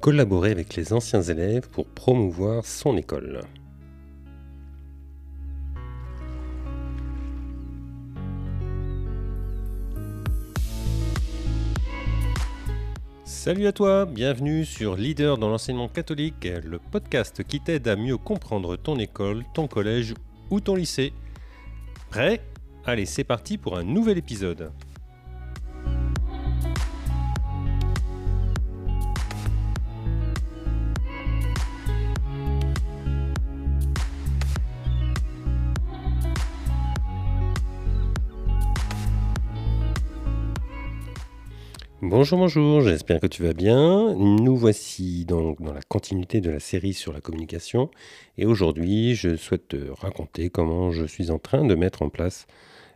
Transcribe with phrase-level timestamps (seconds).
[0.00, 3.42] Collaborer avec les anciens élèves pour promouvoir son école.
[13.24, 18.16] Salut à toi, bienvenue sur Leader dans l'enseignement catholique, le podcast qui t'aide à mieux
[18.16, 20.14] comprendre ton école, ton collège
[20.50, 21.12] ou ton lycée.
[22.10, 22.40] Prêt?
[22.86, 24.72] Allez, c'est parti pour un nouvel épisode.
[42.10, 44.14] Bonjour, bonjour, j'espère que tu vas bien.
[44.14, 47.90] Nous voici donc dans la continuité de la série sur la communication
[48.38, 52.46] et aujourd'hui je souhaite te raconter comment je suis en train de mettre en place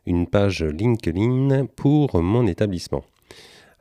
[0.06, 3.04] une page LinkedIn pour mon établissement.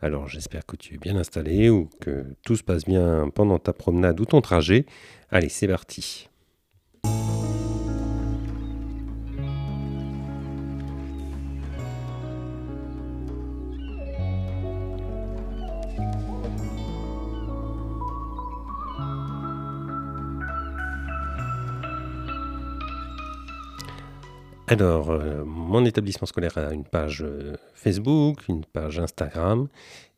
[0.02, 3.72] Alors j'espère que tu es bien installé ou que tout se passe bien pendant ta
[3.72, 4.86] promenade ou ton trajet.
[5.30, 6.28] Allez, c'est parti.
[24.72, 29.68] Alors, euh, mon établissement scolaire a une page euh, Facebook, une page Instagram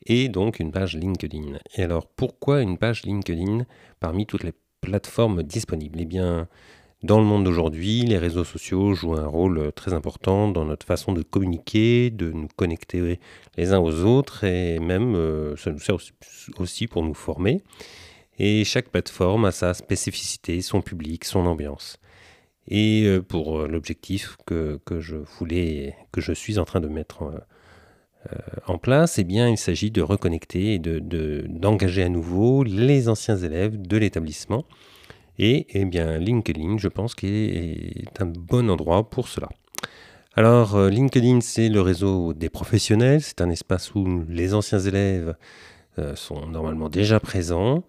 [0.06, 1.58] et donc une page LinkedIn.
[1.76, 3.66] Et alors, pourquoi une page LinkedIn
[4.00, 6.00] parmi toutes les plateformes disponibles?
[6.02, 6.48] Eh bien,
[7.02, 10.86] dans le monde d'aujourd'hui, les réseaux sociaux jouent un rôle euh, très important dans notre
[10.86, 13.20] façon de communiquer, de nous connecter
[13.58, 15.16] les uns aux autres et même
[15.58, 15.98] ça nous sert
[16.60, 17.64] aussi pour nous former.
[18.38, 21.98] Et chaque plateforme a sa spécificité, son public, son ambiance.
[22.68, 27.24] Et euh, pour euh, l'objectif que, je voulais, que je suis en train de mettre
[27.24, 33.10] euh, en place, eh bien, il s'agit de reconnecter et d'engager de, à nouveau les
[33.10, 34.66] anciens élèves de l'établissement.
[35.40, 39.50] Et eh bien, LinkedIn, je pense qu'il est un bon endroit pour cela.
[40.36, 43.22] Alors, LinkedIn, c'est le réseau des professionnels.
[43.22, 45.36] C'est un espace où les anciens élèves
[46.16, 47.84] sont normalement déjà présents.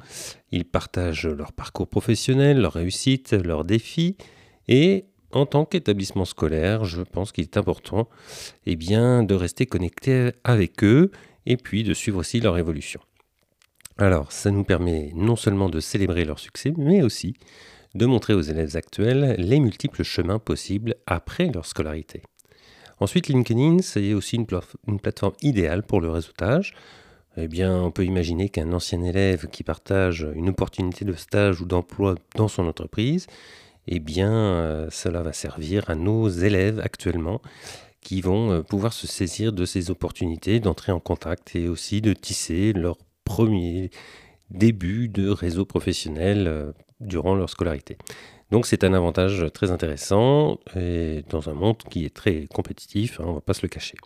[0.52, 4.16] Ils partagent leur parcours professionnel, leurs réussites, leurs défis.
[4.68, 8.08] Et en tant qu'établissement scolaire, je pense qu'il est important
[8.66, 11.10] eh de rester connecté avec eux
[11.46, 13.00] et puis de suivre aussi leur évolution.
[13.98, 17.34] Alors, ça nous permet non seulement de célébrer leur succès, mais aussi
[17.94, 22.22] de montrer aux élèves actuels les multiples chemins possibles après leur scolarité.
[22.98, 24.46] Ensuite, LinkedIn, c'est aussi une,
[24.88, 26.74] une, plateforme idéale pour le réseautage.
[27.36, 31.64] Eh bien, on peut imaginer qu'un ancien élève qui partage une opportunité de stage ou
[31.64, 33.26] d'emploi dans son entreprise,
[33.86, 37.40] eh bien, euh, cela va servir à nos élèves actuellement
[38.00, 42.12] qui vont euh, pouvoir se saisir de ces opportunités d'entrer en contact et aussi de
[42.12, 43.90] tisser leur premier
[44.50, 47.96] début de réseau professionnel euh, durant leur scolarité.
[48.50, 50.58] Donc c'est un avantage très intéressant
[51.28, 53.96] dans un monde qui est très compétitif, hein, on ne va pas se le cacher.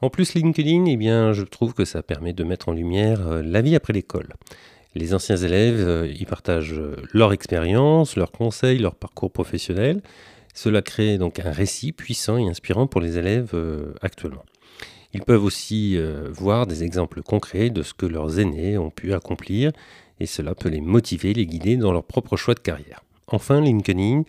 [0.00, 3.60] En plus, LinkedIn, eh bien, je trouve que ça permet de mettre en lumière la
[3.62, 4.34] vie après l'école.
[4.94, 10.00] Les anciens élèves euh, y partagent euh, leur expérience, leurs conseils, leur parcours professionnel.
[10.54, 14.44] Cela crée donc un récit puissant et inspirant pour les élèves euh, actuellement.
[15.14, 15.98] Ils peuvent aussi
[16.30, 19.72] voir des exemples concrets de ce que leurs aînés ont pu accomplir
[20.20, 23.02] et cela peut les motiver, les guider dans leur propre choix de carrière.
[23.26, 24.24] Enfin, LinkedIn,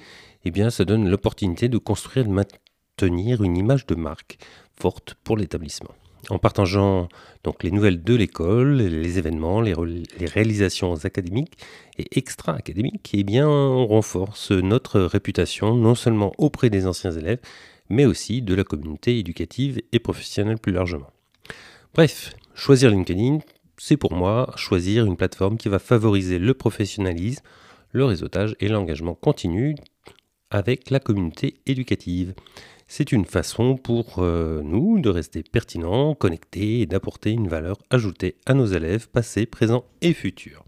[0.45, 4.37] eh bien, ça donne l'opportunité de construire et de maintenir une image de marque
[4.79, 5.93] forte pour l'établissement
[6.29, 7.07] en partageant
[7.43, 9.73] donc les nouvelles de l'école, les événements, les,
[10.21, 11.57] réalisations académiques
[11.97, 17.39] et extra-académiques, eh bien, on renforce notre réputation non seulement auprès des anciens élèves,
[17.89, 21.11] mais aussi de la communauté éducative et professionnelle plus largement.
[21.93, 23.39] Bref, choisir LinkedIn,
[23.77, 27.43] c'est pour moi choisir une plateforme qui va favoriser le professionnalisme,
[27.91, 29.75] le réseautage et l'engagement continu
[30.51, 32.33] avec la communauté éducative.
[32.91, 38.35] C'est une façon pour euh, nous de rester pertinents, connectés et d'apporter une valeur ajoutée
[38.47, 40.65] à nos élèves passés, présents et futurs.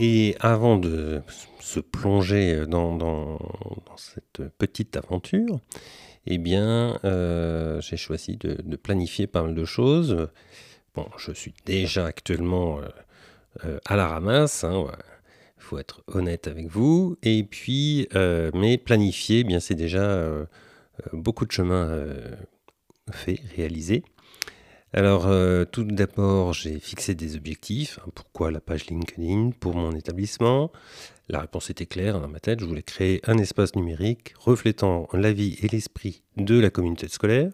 [0.00, 1.22] Et avant de
[1.60, 3.38] se plonger dans,
[3.96, 5.60] cette petite aventure,
[6.26, 10.28] eh bien, euh, j'ai choisi de, planifier pas mal de choses.
[10.94, 12.88] Bon, je suis déjà actuellement euh,
[13.64, 14.64] euh, à la ramasse.
[14.64, 14.86] Hein,
[15.58, 17.16] Il faut être honnête avec vous.
[17.22, 18.08] Et puis,
[18.54, 20.46] mais planifier, eh bien c'est déjà
[21.12, 22.08] beaucoup de chemin
[23.10, 24.04] fait, réalisé.
[24.94, 25.26] Alors,
[25.70, 27.98] tout d'abord, j'ai fixé des objectifs.
[28.14, 30.70] Pourquoi la page LinkedIn pour mon établissement?
[31.30, 32.60] La réponse était claire dans ma tête.
[32.60, 37.52] Je voulais créer un espace numérique reflétant la vie et l'esprit de la communauté scolaire,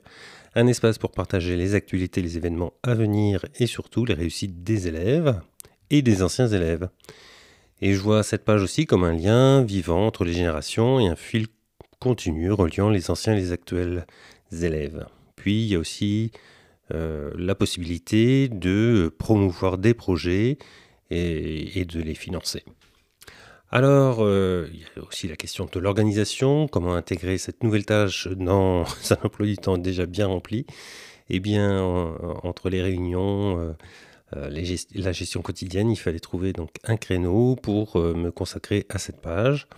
[0.57, 4.89] un espace pour partager les actualités, les événements à venir et surtout les réussites des
[4.89, 5.41] élèves
[5.91, 6.89] et des anciens élèves.
[7.81, 11.15] Et je vois cette page aussi comme un lien vivant entre les générations et un
[11.15, 11.47] fil
[12.01, 14.07] continu reliant les anciens et les actuels
[14.51, 15.07] élèves.
[15.37, 16.39] Puis il y a aussi euh,
[16.91, 20.59] la possibilité de promouvoir des projets
[21.11, 22.65] et, de les financer.
[23.71, 28.29] Alors, euh, il y a aussi la question de l'organisation, comment intégrer cette nouvelle tâche
[28.29, 30.67] dans un emploi du temps déjà bien rempli.
[31.29, 31.83] Eh bien,
[32.43, 33.77] entre les réunions,
[34.35, 34.51] euh,
[34.95, 39.69] la gestion quotidienne, il fallait trouver donc un créneau pour me consacrer à cette page.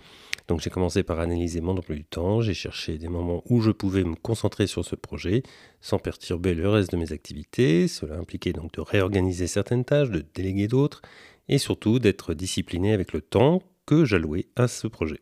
[0.51, 3.71] Donc j'ai commencé par analyser mon emploi du temps, j'ai cherché des moments où je
[3.71, 5.43] pouvais me concentrer sur ce projet
[5.79, 7.87] sans perturber le reste de mes activités.
[7.87, 11.03] Cela impliquait donc de réorganiser certaines tâches, de déléguer d'autres
[11.47, 15.21] et surtout d'être discipliné avec le temps que j'allouais à ce projet.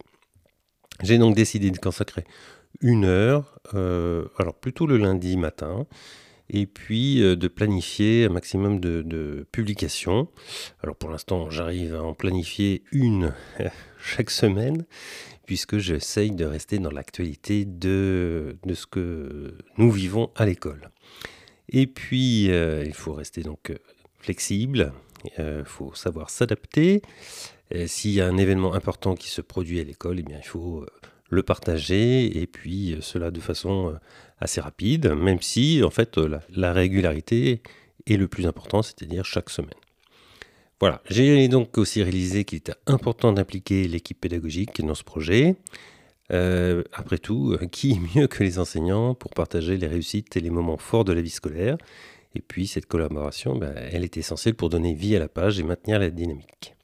[1.04, 2.24] J'ai donc décidé de consacrer
[2.82, 5.86] une heure, euh, alors plutôt le lundi matin,
[6.50, 10.28] et puis euh, de planifier un maximum de, publications.
[10.82, 13.32] Alors pour l'instant, j'arrive à en planifier une
[14.00, 14.86] chaque semaine,
[15.46, 20.90] puisque j'essaye de rester dans l'actualité de, ce que nous vivons à l'école.
[21.70, 23.78] Et puis, euh, il faut rester donc euh,
[24.20, 24.94] flexible,
[25.38, 27.02] il faut savoir s'adapter.
[27.86, 30.86] S'il y a un événement important qui se produit à l'école, eh il faut
[31.30, 34.00] le partager, et puis cela de façon
[34.40, 37.62] assez rapide, même si en fait la, régularité
[38.08, 39.70] est le plus important, c'est-à-dire chaque semaine.
[40.80, 45.56] Voilà, j'ai donc aussi réalisé qu'il était important d'impliquer l'équipe pédagogique dans ce projet.
[46.32, 50.40] Euh, après tout, euh, qui est mieux que les enseignants pour partager les réussites et
[50.40, 51.76] les moments forts de la vie scolaire
[52.36, 55.64] Et puis cette collaboration, ben, elle est essentielle pour donner vie à la page et
[55.64, 56.76] maintenir la dynamique.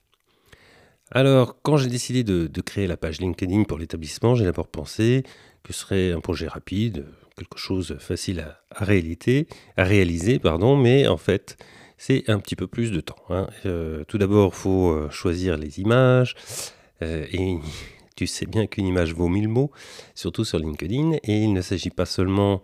[1.12, 5.22] Alors, quand j'ai décidé de, créer la page LinkedIn pour l'établissement, j'ai d'abord pensé
[5.62, 7.06] que ce serait un projet rapide,
[7.36, 11.56] quelque chose facile à, à réaliser, pardon, mais en fait,
[11.98, 13.16] c'est un petit peu plus de temps.
[13.30, 13.48] Hein.
[13.64, 16.34] Euh, tout d'abord, il faut euh, choisir les images,
[17.02, 17.58] euh, et
[18.16, 19.70] tu sais bien qu'une image vaut mille mots,
[20.14, 22.62] surtout sur LinkedIn, et il ne s'agit pas seulement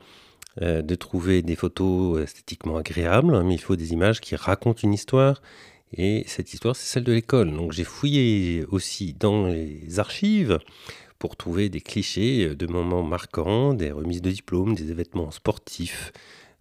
[0.61, 5.41] de trouver des photos esthétiquement agréables, mais il faut des images qui racontent une histoire,
[5.97, 7.55] et cette histoire, c'est celle de l'école.
[7.55, 10.59] Donc j'ai fouillé aussi dans les archives
[11.19, 16.13] pour trouver des clichés de moments marquants, des remises de diplômes, des événements sportifs,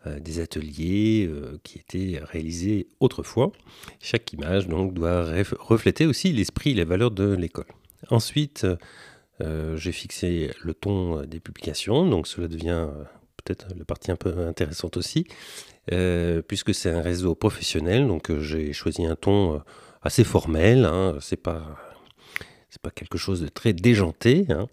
[0.05, 3.51] des ateliers euh, qui étaient réalisés autrefois.
[3.99, 7.67] Chaque image donc doit refléter aussi l'esprit et les valeurs de l'école.
[8.09, 8.65] Ensuite,
[9.39, 12.87] j'ai fixé le ton des publications, donc cela devient
[13.37, 15.27] peut-être la partie un peu intéressante aussi,
[16.47, 19.61] puisque c'est un réseau professionnel, donc j'ai choisi un ton
[20.01, 21.77] assez formel, hein, c'est pas
[22.69, 24.67] c'est pas quelque chose de très déjanté, hein.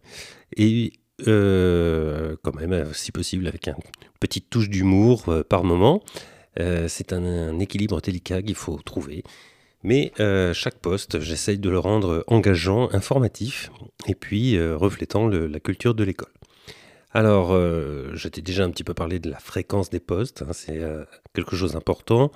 [1.26, 3.75] Euh, quand même, si possible, avec une
[4.20, 6.03] petite touche d'humour euh, par moment.
[6.61, 9.25] Euh, c'est un, équilibre délicat qu'il faut trouver.
[9.85, 10.12] Mais
[10.55, 13.70] chaque poste, j'essaye de le rendre engageant, informatif,
[14.09, 16.33] et puis reflétant la culture de l'école.
[17.12, 20.83] Alors, je t'ai déjà un petit peu parlé de la fréquence des postes, hein, c'est
[21.33, 22.33] quelque chose d'important.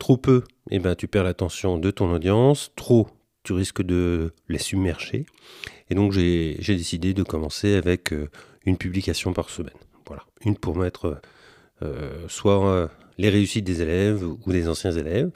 [0.00, 2.72] trop peu, eh ben, tu perds l'attention de ton audience.
[2.74, 3.06] Trop,
[3.42, 5.26] tu risques de les submerger.
[5.88, 8.28] Et donc j'ai décidé de commencer avec euh,
[8.64, 9.74] une publication par semaine.
[10.06, 11.20] Voilà, une pour mettre
[11.82, 15.30] euh, soit euh, les réussites des élèves ou des anciens élèves,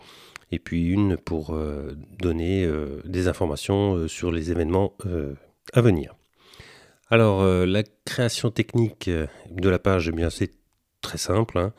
[0.53, 1.59] et puis une pour
[2.19, 2.69] donner
[3.05, 4.97] des informations sur les événements
[5.73, 6.15] à venir.
[7.11, 9.11] Alors la création technique
[9.51, 10.53] de la page, bien c'est
[11.01, 11.59] très simple.
[11.59, 11.73] Hein.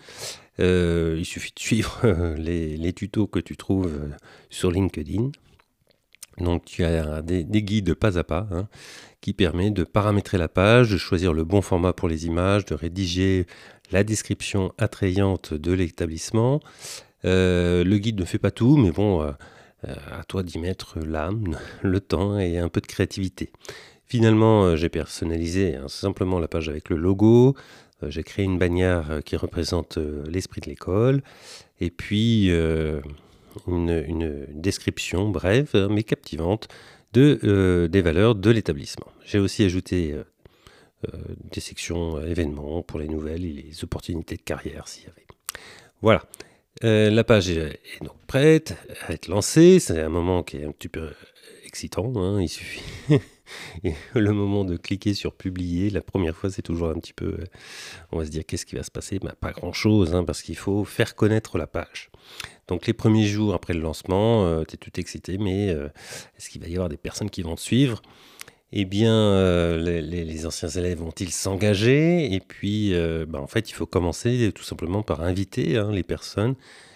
[0.60, 2.02] il suffit de suivre
[2.38, 4.10] les, tutos que tu trouves
[4.50, 5.32] sur LinkedIn.
[6.40, 8.68] Donc tu as des, guides pas à pas hein,
[9.22, 12.76] qui permettent de paramétrer la page, de choisir le bon format pour les images, de
[12.76, 13.48] rédiger
[13.92, 16.60] la description attrayante de l'établissement.
[17.24, 19.32] Euh, le guide ne fait pas tout, mais bon, euh,
[19.88, 23.52] euh, à toi d'y mettre l'âme, le temps et un peu de créativité.
[24.06, 27.56] Finalement, j'ai personnalisé hein, simplement la page avec le logo.
[28.04, 31.24] j'ai créé une bannière qui représente l'esprit de l'école.
[31.80, 32.52] Et puis,
[33.68, 36.68] une, description brève mais captivante
[37.14, 39.08] de, euh, des valeurs de l'établissement.
[39.26, 40.24] J'ai aussi ajouté euh,
[41.08, 41.18] euh,
[41.52, 45.26] des sections événements pour les nouvelles et les opportunités de carrière s'il y avait.
[46.02, 46.24] Voilà.
[46.82, 48.76] la page est donc prête
[49.08, 49.80] à être lancée.
[49.80, 51.10] C'est un moment qui est un petit peu
[51.66, 52.84] excitant, hein, il suffit.
[53.84, 57.38] Et le moment de cliquer sur publier, la première fois, c'est toujours un petit peu.
[57.40, 57.46] Euh,
[58.12, 59.20] on va se dire qu'est-ce qui va se passer?
[59.20, 62.10] Bah, Pas grand-chose, hein, parce qu'il faut faire connaître la page.
[62.68, 65.68] Donc les premiers jours après le lancement, euh, tu es tout excité, mais
[66.38, 68.02] est-ce qu'il va y avoir des personnes qui vont te suivre?
[68.72, 72.34] Eh bien, les, anciens élèves vont-ils s'engager?
[72.34, 72.94] Et puis,
[73.28, 76.56] bah, en fait, il faut commencer tout simplement par inviter hein, les personnes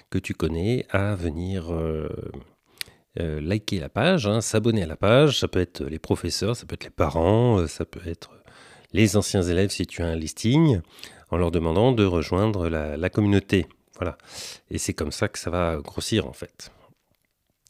[0.09, 1.71] que tu connais à venir
[3.19, 5.39] euh, liker la page, hein, s'abonner à la page.
[5.39, 8.31] Ça peut être les professeurs, ça peut être les parents, euh, ça peut être
[8.93, 10.79] les anciens élèves si tu as un listing,
[11.31, 13.65] en leur demandant de rejoindre la, communauté.
[13.95, 14.17] Voilà.
[14.69, 16.71] Et c'est comme ça que ça va grossir en fait.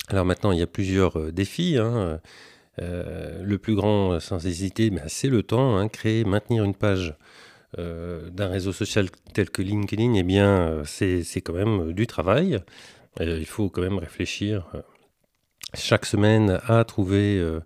[0.09, 1.77] Alors maintenant, il y a plusieurs euh, défis.
[1.77, 2.19] Hein.
[2.77, 5.77] le plus grand, sans hésiter, c'est le temps.
[5.77, 5.87] Hein.
[5.87, 7.15] créer, maintenir une page
[7.77, 12.59] d'un réseau social tel que LinkedIn, eh bien, c'est quand même du travail.
[13.19, 14.65] il faut quand même réfléchir
[15.73, 17.59] chaque semaine à trouver euh,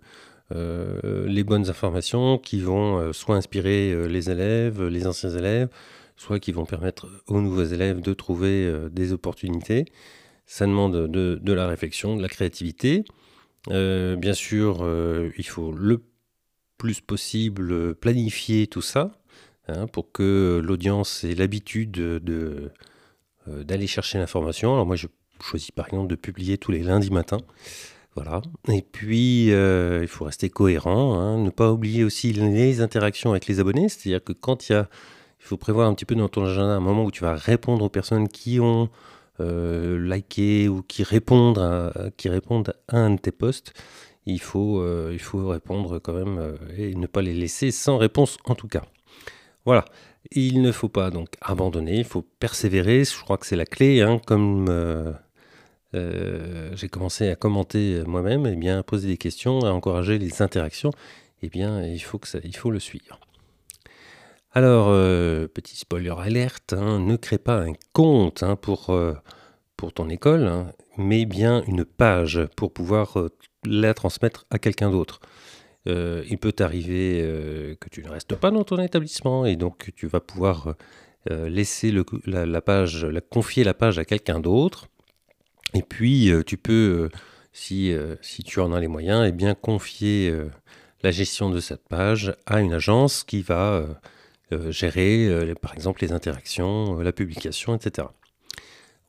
[0.54, 5.68] euh, les bonnes informations qui vont euh, soit inspirer les élèves, les anciens élèves,
[6.16, 9.86] soit qui vont permettre aux nouveaux élèves de trouver des opportunités.
[10.46, 13.04] Ça demande de, la réflexion, de la créativité.
[13.66, 14.88] bien sûr,
[15.36, 16.04] il faut le
[16.78, 19.10] plus possible planifier tout ça
[19.66, 22.70] hein, pour que l'audience ait l'habitude de,
[23.48, 24.74] d'aller chercher l'information.
[24.74, 25.08] Alors moi, je
[25.40, 27.40] choisis par exemple de publier tous les lundis matins.
[28.14, 28.42] Voilà.
[28.68, 31.18] Et puis, euh, il faut rester cohérent.
[31.18, 31.38] Hein.
[31.38, 33.88] Ne pas oublier aussi les interactions avec les abonnés.
[33.88, 34.88] C'est-à-dire que quand il y a.
[35.40, 37.84] Il faut prévoir un petit peu dans ton agenda un moment où tu vas répondre
[37.84, 38.88] aux personnes qui ont
[39.40, 43.74] euh, liké ou qui répondent, à, qui répondent à un de tes posts.
[44.24, 48.38] Il faut, euh, il faut répondre quand même et ne pas les laisser sans réponse
[48.46, 48.84] en tout cas.
[49.66, 49.84] Voilà.
[50.30, 53.04] Il ne faut pas donc abandonner, il faut persévérer.
[53.04, 54.66] Je crois que c'est la clé, hein, comme
[55.94, 60.42] j'ai commencé à commenter moi-même, et eh bien, à poser des questions, à encourager les
[60.42, 60.90] interactions,
[61.42, 63.20] eh bien, il faut, que ça, il faut le suivre.
[64.52, 69.14] Alors, euh, petit spoiler alerte, hein, ne crée pas un compte hein, pour, euh,
[69.76, 73.18] pour ton école, hein, mais bien une page pour pouvoir
[73.66, 75.20] la transmettre à quelqu'un d'autre.
[75.86, 77.20] il peut t'arriver
[77.80, 80.74] que tu ne restes pas dans ton établissement et donc tu vas pouvoir
[81.28, 81.92] laisser
[82.26, 84.88] la, page, confier la page à quelqu'un d'autre
[85.74, 87.18] et puis, euh, tu peux, euh,
[87.52, 90.32] si, euh, si, tu en as les moyens, eh bien, confier
[91.02, 93.84] la gestion de cette page à une agence qui va
[94.70, 98.08] gérer, par exemple, les interactions, la publication, etc.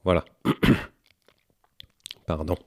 [0.03, 0.25] Voilà.
[2.25, 2.57] Pardon.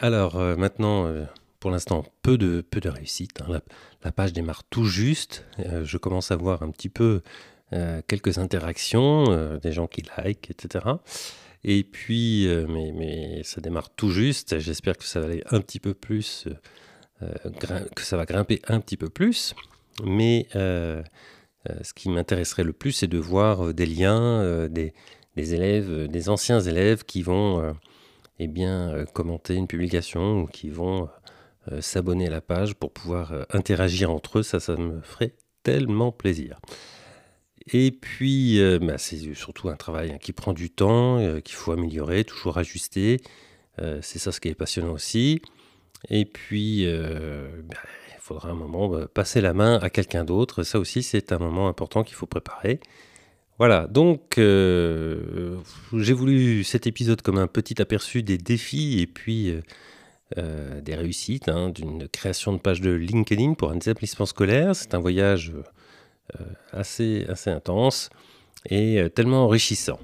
[0.00, 1.12] alors, maintenant,
[1.60, 3.42] pour l'instant, peu de, peu de réussite.
[3.42, 3.60] Hein.
[4.04, 5.44] La, page démarre tout juste.
[5.58, 7.22] je commence à voir un petit peu
[8.06, 10.84] quelques interactions, des gens qui like, etc.
[11.64, 14.58] Et puis, euh, mais, ça démarre tout juste.
[14.58, 16.48] J'espère que ça va aller un petit peu plus,
[17.22, 17.32] euh,
[17.94, 19.54] que ça va grimper un petit peu plus.
[20.04, 21.02] Mais euh,
[21.82, 24.94] ce qui m'intéresserait le plus, c'est de voir des liens, des,
[25.36, 27.74] des, élèves, des anciens élèves qui vont
[28.38, 31.08] eh bien, commenter une publication ou qui vont
[31.80, 34.42] s'abonner à la page pour pouvoir interagir entre eux.
[34.44, 35.34] Ça, ça me ferait
[35.64, 36.60] tellement plaisir.
[37.72, 41.56] Et puis, euh, bah, c'est surtout un travail hein, qui prend du temps, euh, qu'il
[41.56, 43.20] faut améliorer, toujours ajuster.
[43.80, 45.42] Euh, c'est ça ce qui est passionnant aussi.
[46.08, 47.76] Et puis, bah,
[48.14, 50.62] il faudra un moment bah, passer la main à quelqu'un d'autre.
[50.62, 52.80] Ça aussi, c'est un moment important qu'il faut préparer.
[53.58, 59.52] Voilà, donc j'ai voulu cet épisode comme un petit aperçu des défis et puis
[60.36, 64.76] des réussites hein, d'une création de page de LinkedIn pour un établissement scolaire.
[64.76, 65.52] C'est un voyage
[66.72, 68.10] assez, assez intense
[68.66, 69.98] et euh, tellement enrichissant.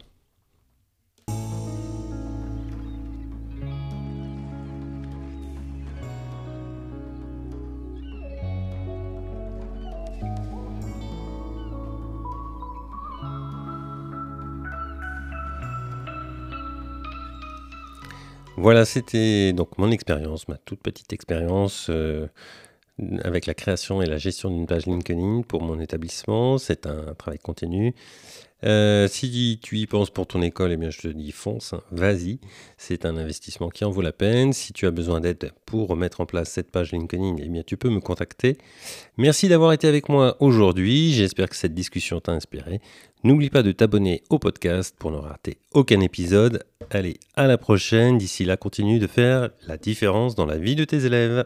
[18.57, 22.29] Voilà, c'était donc mon expérience, ma toute petite expérience euh,
[23.23, 26.59] avec la création et la gestion d'une page LinkedIn pour mon établissement.
[26.59, 27.95] C'est un travail continu.
[28.65, 31.83] Euh, si tu y penses pour ton école, eh bien je te dis fonce, hein,
[31.91, 32.39] vas-y.
[32.79, 34.53] C'est un investissement qui en vaut la peine.
[34.53, 37.77] Si tu as besoin d'aide pour mettre en place cette page LinkedIn, eh bien tu
[37.77, 38.57] peux me contacter.
[39.19, 41.13] Merci d'avoir été avec moi aujourd'hui.
[41.13, 42.81] J'espère que cette discussion t'a inspiré.
[43.23, 46.65] N'oublie pas de t'abonner au podcast pour ne rater aucun épisode.
[46.91, 48.17] Allez, à la prochaine.
[48.17, 51.45] D'ici là, continue de faire la différence dans la vie de tes élèves.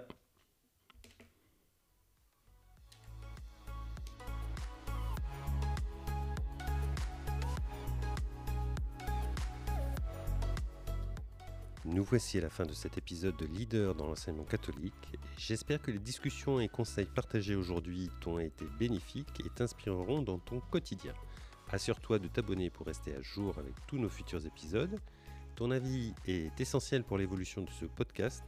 [11.91, 15.19] Nous voici à la fin de cet épisode de Leader dans l'enseignement catholique.
[15.39, 20.61] J'espère que les discussions et conseils partagés aujourd'hui t'ont été bénéfiques et t'inspireront dans ton
[20.61, 21.15] quotidien.
[21.71, 25.01] Assure-toi de t'abonner pour rester à jour avec tous nos futurs épisodes.
[25.57, 28.45] Ton avis est essentiel pour l'évolution de ce podcast.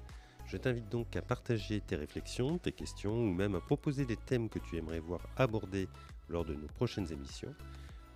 [0.46, 4.50] Je t'invite donc à partager tes réflexions, tes questions ou même à proposer des thèmes
[4.50, 5.88] que tu aimerais voir abordés
[6.28, 7.54] lors de nos prochaines émissions.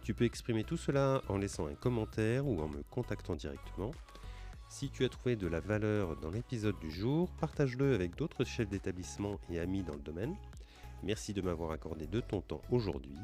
[0.03, 3.91] Tu peux exprimer tout cela en laissant un commentaire ou en me contactant directement.
[4.69, 8.69] Si tu as trouvé de la valeur dans l'épisode du jour, partage-le avec d'autres chefs
[8.69, 10.35] d'établissement et amis dans le domaine.
[11.03, 13.19] Merci de m'avoir accordé de ton temps aujourd'hui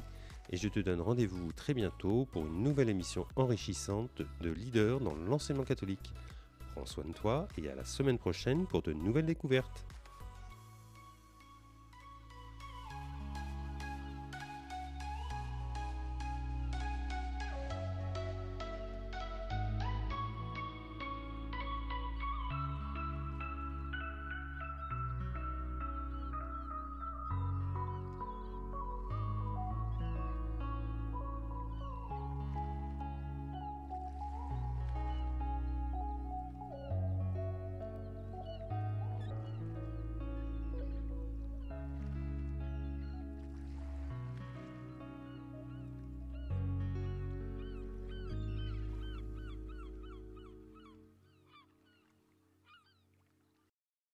[0.51, 5.15] et je te donne rendez-vous très bientôt pour une nouvelle émission enrichissante de leader dans
[5.15, 6.13] l'enseignement catholique.
[6.73, 9.85] Prends soin de toi et à la semaine prochaine pour de nouvelles découvertes.